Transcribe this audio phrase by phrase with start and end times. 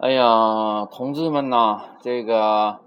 [0.00, 2.78] 哎呀，同志们呐，这个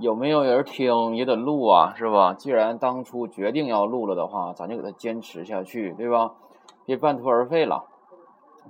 [0.00, 2.34] 有没有人听也得录啊，是吧？
[2.34, 6.32] 既然当初决定要录了的话，咱就给他坚持下去，对吧？
[6.84, 7.84] 别半途而废了。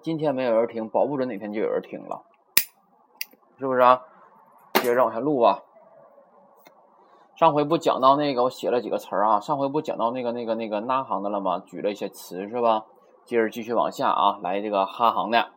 [0.02, 2.24] 今天没有人听，保不准哪天就有人听了，
[3.58, 4.02] 是不是啊？
[4.74, 5.60] 接着往下录吧。
[7.36, 9.40] 上回不讲到那个，我写了几个词儿啊。
[9.40, 11.62] 上回不讲到那个那个那个那行的了吗？
[11.64, 12.84] 举了一些词是吧？
[13.24, 15.48] 接着继续往下啊，来这个哈行的。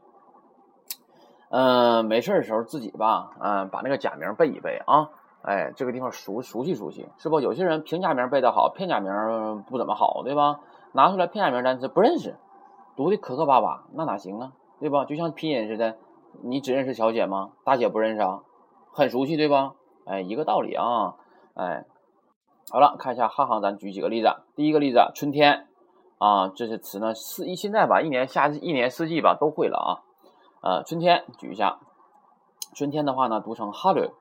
[1.51, 5.09] 嗯，没事的时候自己吧，嗯，把那个假名背一背啊，
[5.41, 7.41] 哎，这个地方熟熟悉熟悉，是不？
[7.41, 9.11] 有些人平假名背得好，片假名
[9.67, 10.61] 不怎么好，对吧？
[10.93, 12.37] 拿出来片假名单词不认识，
[12.95, 15.03] 读的磕磕巴巴，那哪行啊，对吧？
[15.03, 15.97] 就像拼音似的，
[16.41, 17.49] 你只认识小姐吗？
[17.65, 18.39] 大姐不认识啊？
[18.93, 19.73] 很熟悉，对吧？
[20.05, 21.15] 哎，一个道理啊，
[21.55, 21.83] 哎，
[22.71, 24.29] 好了，看一下哈行，咱举几个例子。
[24.55, 25.67] 第一个例子，春天
[26.17, 29.91] 啊，这些词呢，四一现在吧，一年夏一年四季吧都会了啊。
[30.63, 31.79] 呃，春天举一下，
[32.75, 34.11] 春天的话呢，读成哈鲁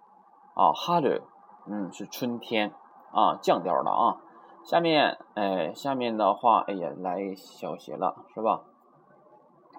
[0.55, 1.21] 啊，哈鲁，
[1.67, 2.73] 嗯，是春天
[3.13, 4.17] 啊，降调的啊。
[4.65, 8.63] 下面，哎，下面的话，哎呀，来小写了，是吧？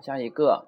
[0.02, 0.67] 下一个，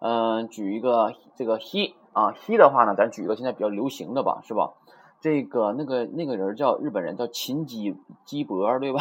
[0.00, 4.72] 嗯，举一个这个 he 啊，he 的话呢，咱举一个现在比较流行的吧，是吧？
[5.20, 9.00] 这个那个那个人叫日本人叫秦基基博，对吧？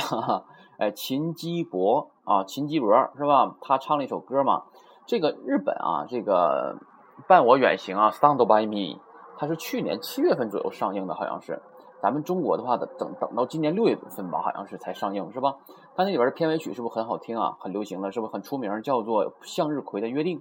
[0.78, 3.56] 哎，秦基博啊，秦基博是吧？
[3.60, 4.66] 他唱了一首歌嘛。
[5.12, 6.78] 这个日本啊，这个
[7.28, 8.98] 伴我远行啊，Stand by me，
[9.38, 11.62] 它是去年七月份左右上映的，好像是。
[12.02, 12.88] 咱们中国的话，等
[13.20, 15.58] 等到今年六月份吧，好像是才上映，是吧？
[15.98, 17.58] 它那里边的片尾曲是不是很好听啊？
[17.59, 18.82] 很流行的是不是很出名？
[18.84, 20.39] 叫做《向日葵的约定》。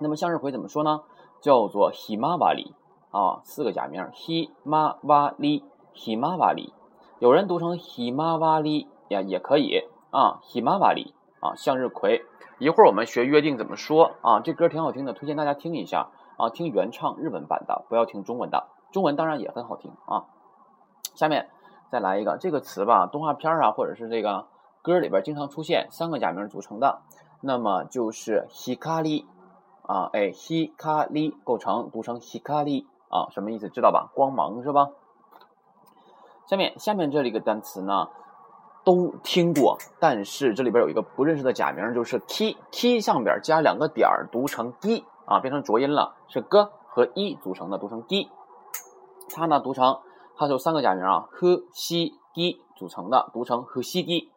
[0.00, 1.02] 那么向日葵怎么说呢？
[1.40, 2.72] 叫做 Himawari
[3.12, 6.72] 啊，四个假名 Himawari，Himawari，
[7.20, 12.24] 有人读成 Himawari 呀，也可以啊，Himawari 啊，向日葵。
[12.58, 14.40] 一会儿我们学约定怎么说啊？
[14.40, 18.66] 这歌挺好听的，推荐大家听一下啊，听原唱日文版的，不要听中文的。
[18.90, 20.24] 中文当然也很好听啊。
[21.14, 21.48] 下面
[21.90, 24.46] 再来一个这个词吧，动画片啊，或者是这个
[24.82, 27.00] 歌里边经常出现，三个假名组成的，
[27.40, 29.24] 那么就是 hikari
[29.82, 33.68] 啊，哎，hikari 构成，读成 hikari 啊，什么意思？
[33.68, 34.10] 知道吧？
[34.14, 34.88] 光芒是吧？
[36.46, 38.08] 下面下面这里个单词呢？
[38.88, 48.30] 都听过，但是这里边有一个不认识的假名，就是 t t 上边加两个点儿，读成 d 啊，变成浊音了，是 g 和 e 组成的，读成 d。
[49.28, 49.98] 它呢读成，
[50.38, 54.30] 它是有三个假名啊，h 西 d 组成的，读成 h 西 d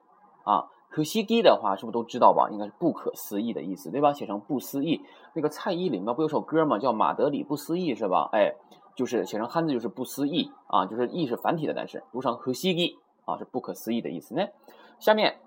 [0.44, 2.50] 啊，h 西 d 的话是不是都知道吧？
[2.52, 4.12] 应该是不可思议的意思，对吧？
[4.12, 5.02] 写成不思议。
[5.34, 8.28] 那个蔡依林嘛，不有首歌嘛，叫《马德里不思议》是吧？
[8.34, 8.54] 哎，
[8.98, 12.98] 就是写成汉字就是不思议啊，就是 e 是繁体的，但是读成 h 西 d
[13.32, 14.48] 啊，是不可思议的意思呢。
[15.00, 15.38] 下面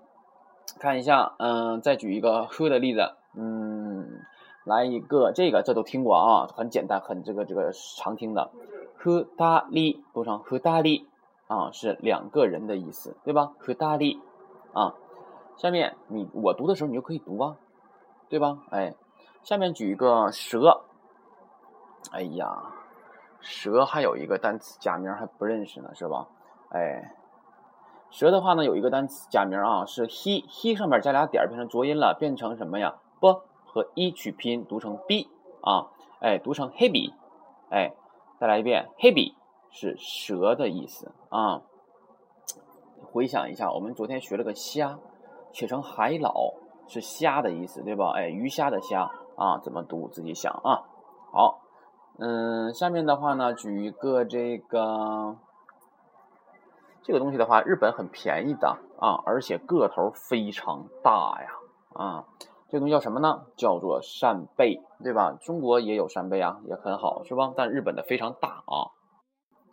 [0.79, 4.21] 看一下，嗯，再举一个喝的例子，嗯，
[4.65, 8.51] 来一个这个，这都听过啊，很简单，很这个这个常听的，
[8.97, 11.07] 喝大力读成喝大力
[11.47, 13.53] 啊，是两个人的意思，对吧？
[13.59, 14.19] 喝大力
[14.73, 14.95] 啊。
[15.55, 17.55] 下面你我读的时候你就可以读啊，
[18.27, 18.57] 对吧？
[18.71, 18.93] 哎，
[19.43, 20.81] 下面举一个蛇，
[22.11, 22.73] 哎呀，
[23.39, 26.27] 蛇还有一个单词假名还不认识呢，是吧？
[26.71, 27.15] 哎。
[28.15, 35.27] 蛇的话呢，有一个单词假名啊，是 he，he 上面加俩点变成浊音了，变成什么呀？b 和 e 取拼读成 b
[35.59, 37.11] 啊，哎，读成 heavy，
[37.69, 37.91] 哎，
[38.39, 39.33] 再来一遍，heavy
[39.69, 41.61] 是蛇的意思啊。
[43.11, 44.97] 回想一下，我们昨天学了个虾，
[45.51, 46.53] 写成海老
[46.87, 48.13] 是虾的意思，对吧？
[48.15, 50.87] 哎，鱼虾的虾啊，怎么读自己想啊。
[51.33, 51.59] 好，
[52.19, 55.35] 嗯，下面的话呢，举一个这个。
[57.05, 61.51] 这个东西的话，日本很便宜的啊，而且个头非常大呀
[61.93, 62.25] 啊！
[62.67, 63.43] 这个东西叫什么呢？
[63.55, 65.37] 叫做扇贝，对吧？
[65.39, 67.53] 中国也有扇贝啊，也很好，是吧？
[67.55, 68.89] 但日本的非常大啊。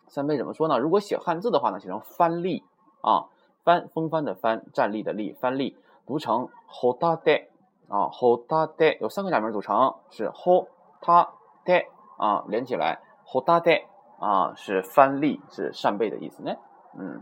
[0.08, 0.78] 扇贝怎么说呢？
[0.78, 2.64] 如果写汉字的话呢，写成帆立
[3.00, 3.24] 啊，
[3.64, 5.74] 帆风帆的帆，站立的立，帆立，
[6.06, 7.48] 读成 h o t a d
[7.88, 10.68] 啊 h o t a d 有三个假名组成，是 h o
[11.00, 11.26] t a
[11.64, 11.86] d
[12.18, 13.86] 啊，连起来 h o t a d
[14.20, 16.52] 啊，是帆立，是扇贝的意思呢。
[16.97, 17.21] 嗯，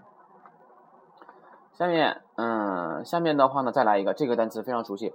[1.74, 5.10] 下面，嗯，下面的话呢，再来一个，这个单词非常熟悉，《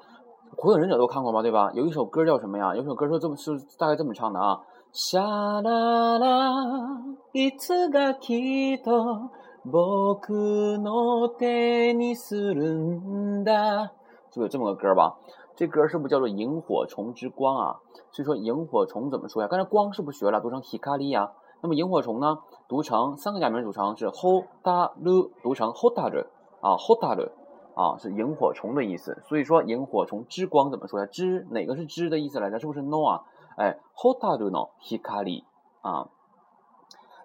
[0.57, 1.43] 火影忍者》都看过吗？
[1.43, 1.71] 对吧？
[1.75, 2.75] 有一首歌叫什么呀？
[2.75, 4.61] 有首歌说这么是大概这么唱的啊。
[4.93, 5.21] 沙
[5.63, 9.31] 啦啦，いつがきっと
[9.65, 13.91] 僕の手にするんだ，
[14.33, 15.15] 是不是有这么个歌吧？
[15.55, 17.77] 这歌是不是叫做《萤火虫之光》啊？
[18.11, 19.49] 所以说萤火虫怎么说呀？
[19.49, 21.31] 刚才光是不是学了，读成 hikari 呀？
[21.66, 26.28] 那么萤火虫呢，读成三个假名组成是 hotaru，读成 hotaru
[26.62, 27.32] 啊，hotaru
[27.74, 29.20] 啊，是萤火虫的意思。
[29.28, 31.08] 所以说萤火虫之光怎么说呀？
[31.08, 32.60] 之哪个是之的意思来着？
[32.60, 33.24] 是不是 no 啊？
[33.58, 35.44] 哎，hotaru no hikari
[35.82, 36.08] 啊。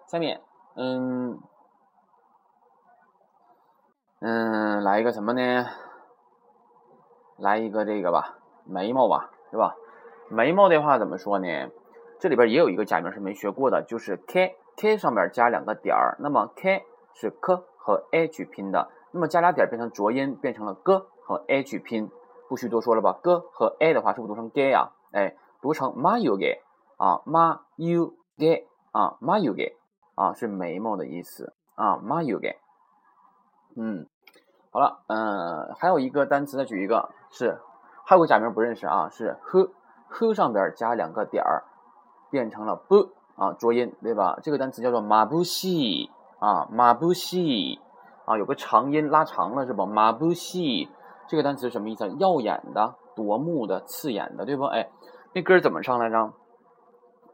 [0.07, 0.41] 下面，
[0.73, 1.39] 嗯
[4.21, 5.67] 嗯，来一个什么呢？
[7.37, 9.75] 来一个这个吧，眉毛吧，是吧？
[10.29, 11.69] 眉毛的话怎么说呢？
[12.21, 16.85] 这里边也有一个假名是没学过的，就是 k k 上面加两个点儿，那么 k
[17.15, 22.11] 是 k 和 h 拼的，那么加俩点变成浊音，变成了 g 和 h 拼，
[22.47, 24.91] 不需多说了吧？g 和 a 的话是不是读成 ga 呀？
[25.13, 26.59] 哎，读成 ma yu ge
[26.97, 29.73] 啊，ma yu ge 啊，ma yu ge
[30.13, 32.55] 啊，是眉毛的意思啊，ma yu ge。
[33.75, 34.05] 嗯，
[34.69, 37.59] 好了，嗯，还有一个单词再举一个，是
[38.05, 39.71] 还有个假名不认识啊，是 h
[40.07, 41.63] h 上边加两个点儿。
[42.30, 44.38] 变成了不啊，浊音对吧？
[44.42, 47.78] 这个单词叫做马布西啊，马布西
[48.24, 49.84] 啊，有个长音拉长了是吧？
[49.86, 50.88] 马布西
[51.28, 52.08] 这个单词什么意思？
[52.18, 54.64] 耀眼的、夺目的、刺眼的，对不？
[54.64, 54.88] 哎，
[55.34, 56.32] 那歌怎么唱来着？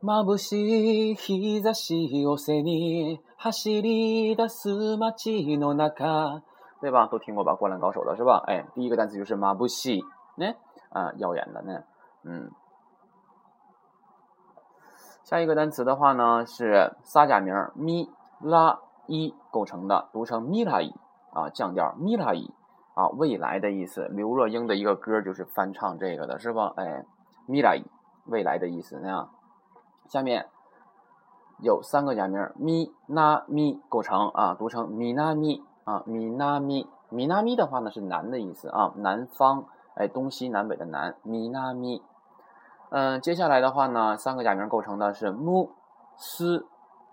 [0.00, 6.42] 马布西日差しを背に走り出す街の中，
[6.80, 7.06] 对吧？
[7.06, 7.54] 都听过吧？
[7.54, 8.42] 灌篮高手的是吧？
[8.46, 10.02] 哎，第一个单词就是马布西，
[10.36, 10.52] 呢
[10.90, 11.84] 啊，耀眼的呢，
[12.24, 12.50] 嗯。
[15.27, 18.09] 下一个单词的话呢，是仨假名咪
[18.39, 20.93] 拉伊构成的，读成咪拉伊
[21.33, 22.53] 啊，降调咪拉伊
[22.93, 24.07] 啊，未来的意思。
[24.07, 26.71] 刘若英的一个歌就是翻唱这个的，是吧？
[26.77, 27.03] 哎，
[27.45, 27.83] 咪拉伊，
[28.27, 29.29] 未来的意思那样。
[30.07, 30.47] 下面
[31.61, 39.65] 有三个假名咪那咪构成啊，读成咪那咪啊，咪那咪咪那咪的话呢是南的意思啊，南方
[39.95, 42.01] 哎，东西南北的南，咪那咪。
[42.89, 45.73] 嗯，接下来的话呢，三个假名构成的是木
[46.15, 46.65] 斯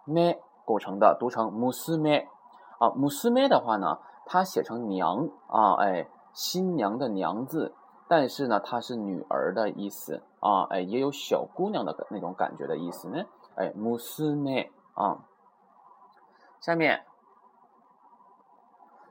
[0.05, 2.29] 咩构成的，读成木斯咩
[2.79, 2.91] 啊。
[2.91, 7.75] 木斯咩的话呢，它写成娘啊，哎，新娘的娘字，
[8.06, 13.25] 但是呢，它是女儿的意思啊，哎，也有小姑娘的那种感觉的意思呢，
[13.56, 15.19] 哎，木斯咩啊。
[16.61, 17.05] 下面，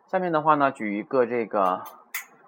[0.07, 1.83] 下面的话呢，举一个这个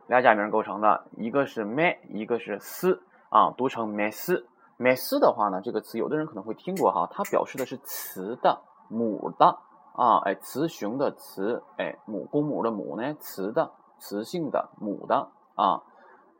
[0.07, 3.03] 俩假名构成的，一个是咩，一个是斯。
[3.29, 4.43] 啊，读成 mes
[4.77, 9.57] mes 的话呢，这个词有的人可能会听过哈，它表示的是雌的、母的
[9.93, 15.81] 啊，哎，雌雄的雌，哎，母公母的母呢，雌的、雌性的、母的啊，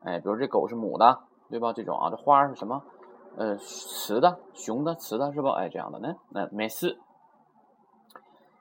[0.04, 1.72] 哎，比如这狗是母的，对吧？
[1.72, 2.82] 这种啊，这花是什么？
[3.36, 5.52] 呃，雌的、雄的、雌的，是吧？
[5.52, 6.96] 哎，这样的呢，那 mes。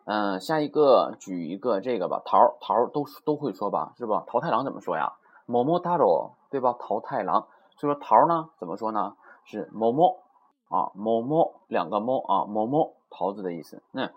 [0.05, 4.23] 嗯，下一个举一个这个吧，桃桃都都会说吧，是吧？
[4.27, 5.13] 桃太郎怎么说呀？
[5.45, 6.75] 么么哒喽，对吧？
[6.79, 7.47] 桃太郎。
[7.77, 9.15] 所以说桃呢，怎么说呢？
[9.43, 10.17] 是某某
[10.69, 13.83] 啊，某某两个某啊，某某桃子的意思。
[13.91, 14.09] 那，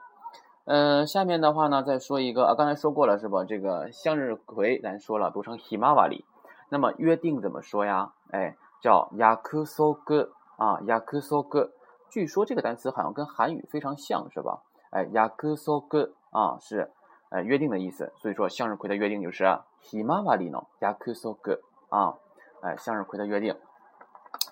[0.64, 3.44] 嗯，下面的话呢，再说一个啊，刚才说过了是吧？
[3.44, 6.24] 这个向日葵咱说了，读成 himawari。
[6.70, 8.12] 那么约定怎么说呀？
[8.30, 11.70] 哎，叫 yakusoku 啊，yakusoku。
[12.10, 14.62] 据说这个单词好像跟韩语非常像是吧？
[14.90, 16.90] 哎，yakusoku 啊，是
[17.28, 18.12] 呃约定的意思。
[18.16, 19.44] 所以说向日葵的约定就是
[19.82, 22.14] himawari no yakusoku 啊。
[22.61, 23.55] 哎，向日葵的约定，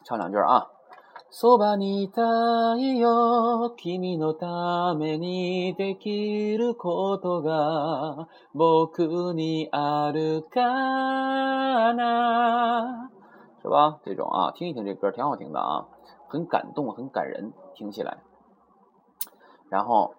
[0.03, 0.67] 唱两句啊。
[1.33, 10.59] そばにいたいよ、君のためにできることが僕にあるか
[11.93, 13.09] な，
[13.61, 13.99] 是吧？
[14.03, 15.87] 这种啊，听一听这歌挺好听的啊，
[16.27, 18.17] 很感动，很感人，听起来。
[19.69, 20.13] 然后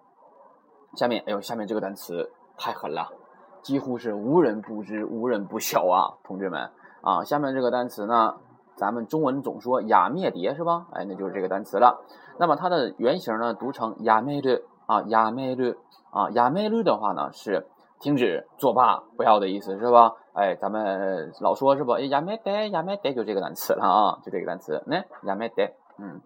[0.95, 3.13] 下面，哎呦，下面这个单词太狠了，
[3.61, 6.71] 几乎是无人不知、无人不晓啊，同志们。
[7.02, 8.36] 啊，下面这个单词呢，
[8.76, 10.86] 咱们中文总说雅灭蝶是吧？
[10.92, 12.04] 哎，那就是这个单词了。
[12.38, 15.76] 那么它的原型呢，读成雅灭律啊，雅灭绿
[16.10, 17.66] 啊，雅灭绿的话呢是
[18.00, 20.14] 停止作罢不要的意思是吧？
[20.34, 21.98] 哎，咱们老说是不？
[21.98, 24.82] 亚，灭蝶，雅灭蝶就这个单词了啊，就这个单词。
[24.86, 26.20] 那雅灭蝶，嗯，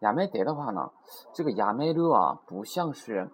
[0.00, 0.90] 雅灭蝶的话呢，
[1.34, 3.30] 这个雅灭绿啊，不像是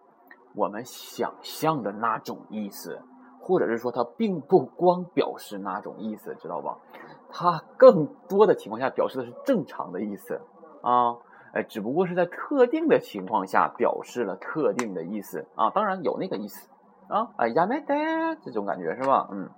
[0.57, 3.01] 我们想象的那种意思。
[3.43, 6.79] 或者是说，它并不光表示那种意思，知道吧？
[7.29, 10.41] 它更多的情况下表示的是正常的意思
[10.83, 11.17] 啊，
[11.55, 15.71] 哎，只不过是在特定的情况下表示了特定的意思啊。
[15.71, 16.69] 当然有那个意思
[17.09, 17.95] 啊，哎呀没得
[18.43, 19.29] 这种感觉是吧？
[19.33, 19.51] 嗯，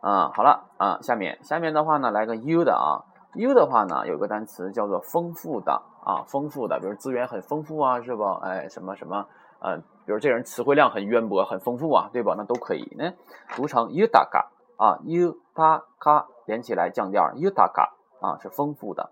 [0.00, 8.40] 啊，好了啊，下面下面的话呢，来个 u 的啊，u 的话呢，有个单词叫做丰富的啊，丰富的，比如资源很丰富啊，是吧？
[8.42, 9.26] 哎，什么什么。
[9.60, 12.34] 呃，比如这人词汇量很渊博、很丰富啊，对吧？
[12.36, 13.12] 那都可以呢。
[13.56, 17.90] 读成 yutaka 啊，yutaka 连起来降调，yutaka
[18.20, 19.10] 啊是丰富的。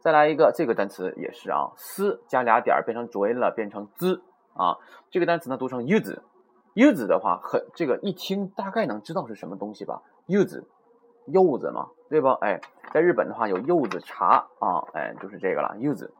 [0.00, 4.22] 再来一个，这个单词也是啊，丝加俩点变成浊音了，变成滋
[4.54, 4.78] 啊。
[5.10, 10.64] 这个单词呢读成 use，use 的话很这个一听大概能知道是什么东西吧？use，
[11.26, 12.36] 柚子嘛，对吧？
[12.40, 12.60] 哎，
[12.92, 16.12] 在日本的话有柚子茶啊，哎，就是这个了，柚子。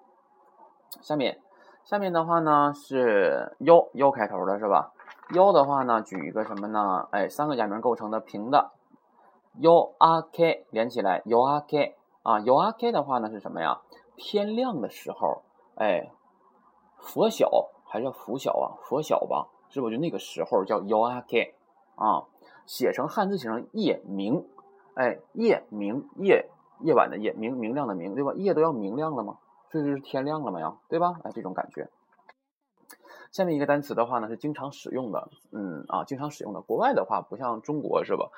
[1.02, 1.38] 下面，
[1.86, 4.92] 下面的话呢是腰腰开头的是吧？
[5.34, 7.06] 腰的话呢，举一个什么呢？
[7.12, 8.72] 哎，三个假名构成的平的。
[9.60, 13.82] 腰阿 k 连起来，腰阿 k 啊，腰阿 k 的话呢是什么呀？
[14.16, 15.42] 天亮的时候，
[15.76, 16.10] 哎，
[16.98, 18.66] 佛晓还是叫拂晓啊？
[18.82, 19.88] 佛晓吧，是不？
[19.88, 21.54] 就那个时候叫腰阿 k
[21.94, 22.24] 啊，
[22.66, 24.44] 写成汉字写成夜明，
[24.94, 26.50] 哎，夜明夜
[26.80, 28.32] 夜晚的夜明明亮的明，对吧？
[28.34, 29.36] 夜都要明亮了吗？
[29.76, 30.60] 这就是天亮了嘛？
[30.60, 31.14] 呀，对吧？
[31.22, 31.88] 哎，这种感觉。
[33.32, 36.60] 下面一个单词的话呢是经常使用的，嗯啊，经常使用的。
[36.62, 38.30] 国外的话不像中国是吧？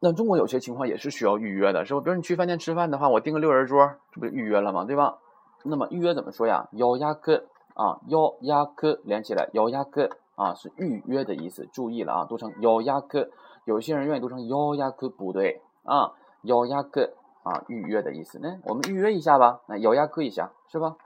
[0.00, 2.00] 那中国有些情况也是需要预约的，是吧？
[2.00, 4.84] 比如你去饭店吃饭的话，我订个六人桌，这不预约了吗？
[4.84, 5.18] 对吧？
[5.64, 6.68] 那么预约怎么说呀？
[6.72, 11.68] 要压克啊，要压克连起来，要压克啊是预约的意思。
[11.72, 13.30] 注意了啊，读成要压克。
[13.64, 16.12] 有些人愿意读成要压克，不对啊，
[16.42, 18.38] 要压克啊预约的意思。
[18.40, 20.96] 那我们预约一下吧，那要压克一下是吧？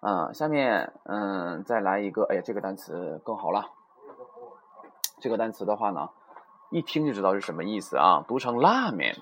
[0.00, 3.70] 嗯，下面嗯再来一个，哎呀，这个单词更好了。
[5.18, 6.10] 这个单词的话呢，
[6.70, 9.16] 一听就知道是什么意思啊，读成拉面，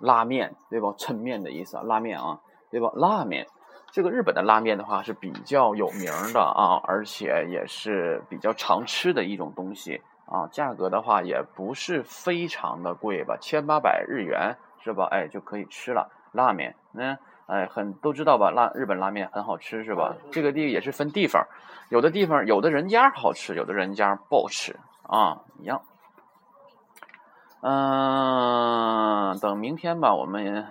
[0.00, 0.88] 拉面对吧？
[0.98, 2.90] 抻面的意思，拉面啊，对吧？
[2.94, 3.46] 拉面，
[3.92, 15.08] 这个日本的拉面的话是比较有名的啊，而且也是比较常吃的一种东西啊，价格的话也不是非常的贵吧，千八百日元是吧？
[15.10, 17.18] 哎，就可以吃了拉面，嗯。
[17.48, 18.50] 哎，很都知道吧？
[18.50, 20.16] 拉日本拉面很好吃，是吧？
[20.32, 21.46] 这个地也是分地方，
[21.90, 25.80] 有的地方有的人家好吃，有的人家不好吃啊，一样。
[27.60, 30.66] 嗯，等明天吧，我们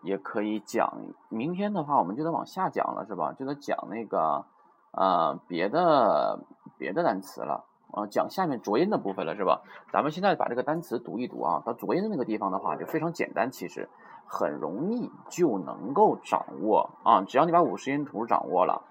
[0.00, 0.96] 也可以讲。
[1.28, 3.34] 明天的话，我们就得往下讲了，是吧？
[3.34, 4.46] 就得讲那个
[4.92, 6.40] 呃别的
[6.78, 9.62] 别的单词了，啊，讲下面浊音的部分了，是吧？
[9.92, 13.88] 咱们现在把这个单词读一读啊，到浊音的那个地方的话，就非常简单，其实。
[14.26, 18.82] 很容易就能够掌握啊，只要你把五十音图掌握了，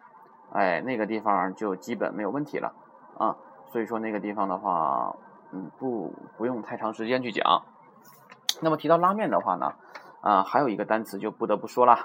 [0.54, 2.72] 哎，那个地方就基本没有问题了
[3.18, 3.36] 啊。
[3.72, 5.16] 所以说那个地方的话，
[5.52, 7.64] 嗯，不不用太长时间去讲。
[8.62, 9.74] 那么提到拉面的话呢，
[10.22, 11.98] 啊，还有一个单词就不得不说了，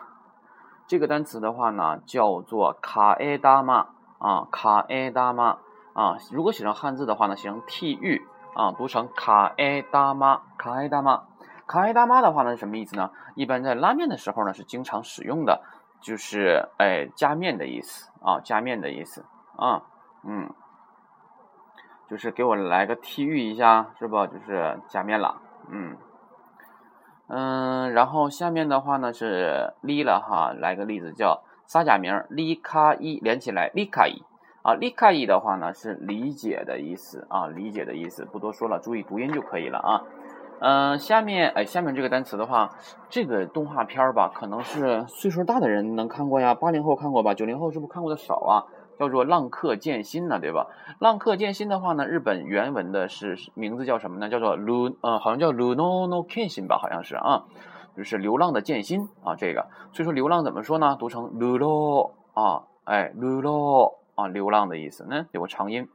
[0.87, 3.89] 这个单词的话呢叫做卡埃达玛
[4.19, 5.59] 啊，卡埃达玛
[5.99, 8.23] 啊，如果写成汉字的话呢，写成替玉
[8.55, 11.25] 啊，读成卡埃达玛，卡埃达玛。
[11.67, 13.11] 卡伊大妈的话呢是什么意思呢？
[13.35, 15.61] 一般在拉面的时候呢是经常使用的，
[16.01, 19.25] 就是哎加面的意思啊，加面的意思
[19.55, 19.83] 啊，
[20.23, 20.49] 嗯，
[22.09, 24.27] 就是给我来个替喻一下，是吧？
[24.27, 25.97] 就是加面了，嗯
[27.27, 34.25] 嗯，然后下面的话呢是 li 了哈，来个例子叫仨假名 li 卡一连起来，li 卡伊
[34.69, 40.03] 啊，li 卡伊的话呢是理解的意思啊，理解的意思，不多说了，注意读音就可以了啊。
[40.61, 42.69] 嗯，下面哎，下面这个单词的话，
[43.09, 48.69] 这个动画片儿吧，可能是岁数大的人能看过呀，八零后看过吧，九零后是不是看过的少啊？
[48.99, 50.67] 叫做《浪客剑心》呢，对吧？
[50.99, 54.29] 《浪客剑心》的话呢，日本原文的是名字叫什么呢？
[54.29, 57.45] 叫做 Lu，呃，好像叫 Luno no Kenshin 吧，好像是啊，
[57.97, 59.69] 就是流浪的剑心啊，这个。
[59.93, 60.95] 所以说流浪怎么说呢？
[61.01, 65.89] 读成 Lulo 啊，哎，Lulo 啊，流浪的意思那，有个长音。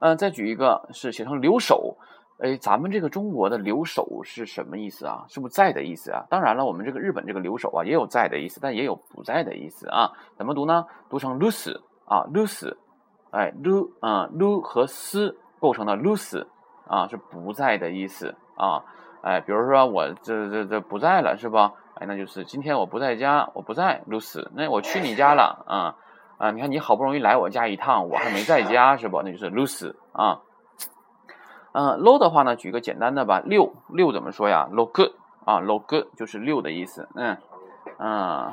[0.00, 1.96] 嗯，再举一个是写成留守。
[2.38, 5.24] 哎，咱们这个中国的留守是什么意思啊？
[5.28, 6.24] 是不是在的意思啊？
[6.28, 10.10] 当然了，我们这个日本这个留守啊，也有在的意思，但也有不在的意思啊。
[10.34, 10.84] 怎么读呢？
[11.08, 12.76] 读成 lose 啊，lose，
[13.30, 16.44] 哎，lu 啊，lu 和 s 构成的 lose
[16.88, 18.82] 啊，是不在的意思啊。
[19.22, 21.74] 哎，比如说我这这这不在了，是吧？
[21.94, 24.44] 哎，那就是今天我不在家，我不在 lose。
[24.52, 25.94] 那我去你家了啊
[26.42, 26.50] 啊！
[26.50, 29.22] 你看你好不容易来我家一趟，我还没在家，是不？
[29.22, 30.40] 那就是 lose 啊。
[31.70, 35.12] 嗯，low 的话呢，举个简单的吧，六六怎么说呀？low good
[35.44, 37.08] 啊，low good 就是六的意思。
[37.14, 37.38] 嗯
[37.98, 38.52] 嗯，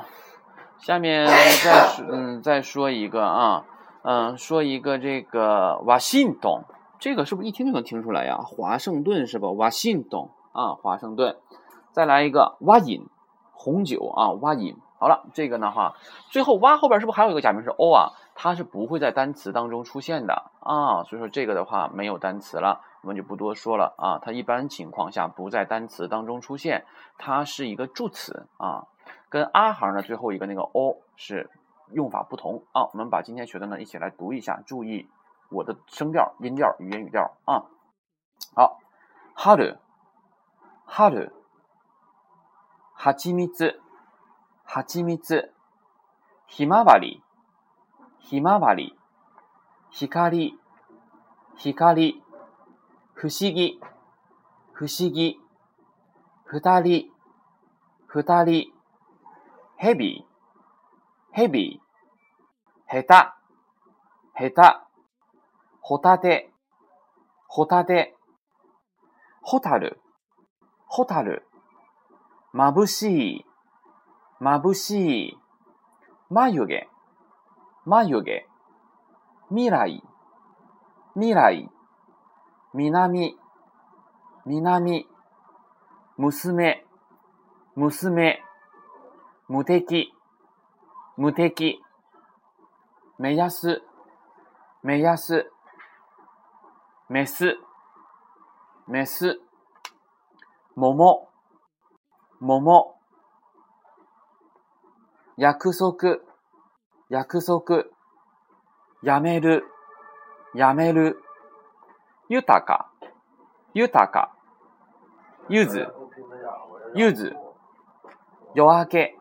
[0.78, 3.64] 下面再嗯再说一个啊，
[4.04, 6.62] 嗯，说一个这个瓦辛顿，
[7.00, 8.38] 这个是不是一听就能听出来呀？
[8.38, 9.50] 华盛顿是吧？
[9.50, 11.36] 瓦辛顿啊，华盛顿。
[11.90, 13.04] 再来一个瓦饮，
[13.50, 14.76] 红酒啊，瓦饮。
[15.00, 15.94] 好了，这个的话，
[16.28, 18.12] 最后蛙后边是不是还有一个假名是 o 啊？
[18.34, 24.18] 它是不会在单词当中出现的啊，所以说这个的话没有单词了，我们就不多说了啊。
[24.20, 26.84] 它一般情况下不在单词当中出现，
[27.16, 28.88] 它是一个助词啊，
[29.30, 31.48] 跟啊行的最后一个那个 o 是
[31.92, 32.84] 用法不同啊。
[32.92, 35.08] 我们把今天学的呢一起来读一下，注意
[35.50, 37.64] 我的声调、音调、语言语调啊。
[38.54, 38.78] 好，
[39.34, 39.76] 哈鲁，
[40.84, 41.30] 哈鲁，
[42.92, 43.80] 哈基米兹。
[44.72, 45.50] はちみつ、
[46.46, 47.20] ひまわり、
[48.20, 48.94] ひまわり、
[49.90, 50.54] 光、
[51.58, 52.22] 光、
[53.12, 53.80] 不思議、
[54.72, 55.40] 不思議、
[56.44, 57.06] 二人、
[58.06, 58.66] 二人、
[59.76, 60.24] ヘビ、
[61.32, 61.80] ヘビ、
[62.88, 63.08] 下手、
[64.50, 64.78] 下手、
[65.80, 66.48] ホタテ、
[67.48, 68.14] ホタテ、
[69.42, 69.98] ホタル、
[70.86, 71.42] ホタル、
[72.54, 73.49] 眩しい、
[74.40, 75.38] 眩しい、
[76.30, 76.88] 眉毛、
[77.84, 78.46] 眉毛、
[79.50, 80.02] 未来、
[81.14, 81.70] 未来、
[82.72, 83.36] 南、
[84.46, 85.06] 南、
[86.16, 86.84] 娘、
[87.76, 88.42] 娘、
[89.48, 90.14] 無敵、
[91.18, 91.82] 無敵、
[93.18, 93.82] 目安、
[94.82, 95.50] 目安、
[97.10, 97.58] メス、
[98.88, 99.38] メス、
[100.76, 101.28] 桃、
[102.40, 102.99] 桃、
[105.40, 106.18] 約束、
[107.08, 107.84] 約束、
[109.02, 109.64] やめる、
[110.54, 111.16] やめる、
[112.28, 112.90] 豊か、
[113.72, 114.36] 豊か、
[115.48, 115.86] ゆず、
[116.94, 117.34] ゆず、
[118.54, 119.16] 夜明け、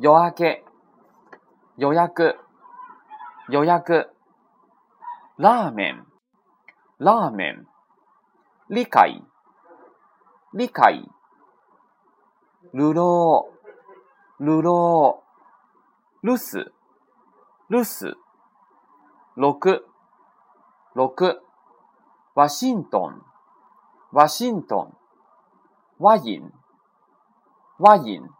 [0.00, 0.64] 夜明け、
[1.78, 2.36] 予約、
[3.48, 4.10] 予約、
[5.38, 6.06] ラーメン、
[6.98, 7.66] ラーメン、
[8.68, 9.24] 理解、
[10.52, 11.08] 理解、
[12.74, 13.48] 流浪、
[14.42, 15.21] 流浪、
[16.22, 16.72] 留守、
[17.68, 18.16] 留守、
[19.34, 19.84] 六、
[20.94, 21.42] 六、
[22.36, 23.22] ワシントン、
[24.12, 24.96] ワシントン、
[25.98, 26.52] ワイン、
[27.80, 28.30] ワイン。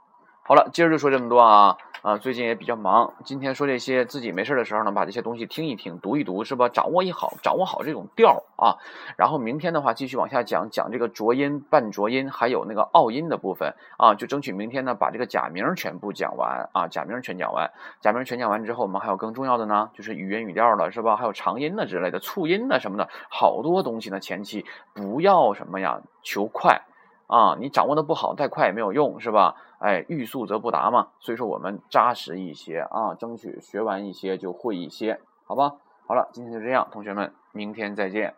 [0.53, 1.79] 好了，今儿就说这么多啊。
[2.03, 6.69] 啊，最近也比较忙，今天说这些，自己没事的时候呢，把这些东西听一听，读一读，是吧？
[6.69, 8.77] 掌握一好，掌握好这种调啊。
[9.17, 14.15] 然后明天的话，继续往下讲，讲这个浊音、半浊音，还有那个拗音的部分啊。
[14.15, 17.71] 就争取明天呢，把这个假名全部讲完啊，假名全讲完。
[18.03, 21.17] 假名全讲完之后，我们还有更重要的呢，就是语音语调了，是吧？
[21.17, 24.21] 还有长音呢之类的，促音呢什么的，好多东西呢。
[24.21, 26.83] 前期不要什么呀，求快。
[27.33, 29.57] 啊，你掌握的不好，再快也没有用，是吧？
[29.79, 31.09] 哎，欲速则不达嘛。
[31.19, 35.77] 所以说我们扎实一些啊，争取学完一些就会一些，好吧？
[36.07, 38.35] 好了，今天就这样，同学们，明天再见。